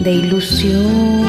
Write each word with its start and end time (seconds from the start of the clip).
de 0.00 0.12
ilusiones. 0.12 1.26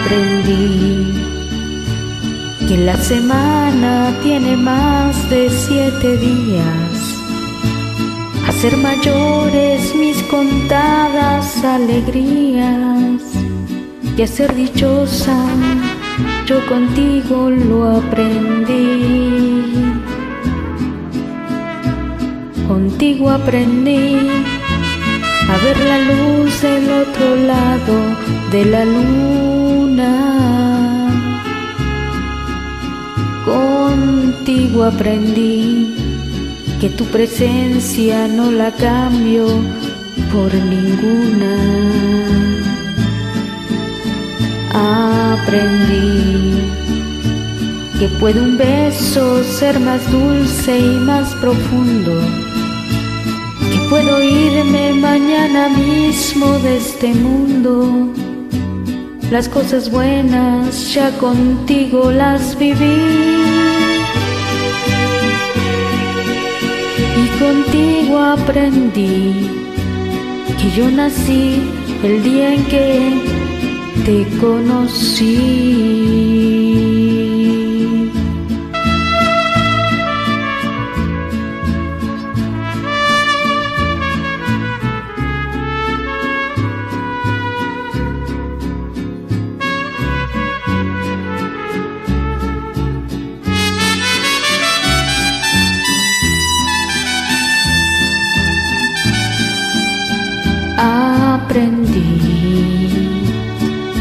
Aprendí 0.00 1.12
que 2.66 2.76
la 2.78 2.96
semana 2.96 4.14
tiene 4.22 4.56
más 4.56 5.28
de 5.30 5.48
siete 5.48 6.16
días. 6.18 7.14
Hacer 8.46 8.76
mayores 8.76 9.94
mis 9.94 10.22
contadas 10.24 11.64
alegrías 11.64 13.22
y 14.16 14.22
a 14.22 14.26
ser 14.26 14.54
dichosa, 14.54 15.36
yo 16.46 16.66
contigo 16.66 17.50
lo 17.50 17.98
aprendí. 17.98 18.97
Contigo 23.08 23.30
aprendí 23.30 24.16
a 25.48 25.56
ver 25.64 25.78
la 25.80 25.98
luz 26.10 26.60
del 26.60 26.90
otro 26.90 27.36
lado 27.36 27.94
de 28.50 28.64
la 28.66 28.84
luna 28.84 30.12
Contigo 33.46 34.84
aprendí 34.84 35.94
que 36.82 36.90
tu 36.90 37.06
presencia 37.06 38.28
no 38.28 38.50
la 38.50 38.72
cambio 38.72 39.46
por 40.30 40.52
ninguna. 40.52 41.56
Aprendí 45.32 46.58
que 47.98 48.06
puede 48.20 48.40
un 48.40 48.56
beso 48.56 49.42
ser 49.42 49.80
más 49.80 50.08
dulce 50.12 50.78
y 50.78 50.96
más 50.98 51.34
profundo, 51.36 52.20
puedo 53.88 54.22
irme 54.22 54.92
mañana 54.94 55.68
mismo 55.68 56.58
de 56.58 56.76
este 56.76 57.14
mundo 57.14 58.12
las 59.30 59.48
cosas 59.48 59.90
buenas 59.90 60.94
ya 60.94 61.10
contigo 61.18 62.10
las 62.10 62.58
viví. 62.58 62.96
Y 67.16 67.28
contigo 67.38 68.18
aprendí 68.18 69.50
que 70.58 70.70
yo 70.74 70.90
nací 70.90 71.62
el 72.02 72.22
día 72.22 72.54
en 72.54 72.64
que 72.64 73.12
te 74.06 74.26
conocí. 74.38 76.37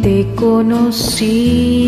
te 0.00 0.26
conocí. 0.34 1.84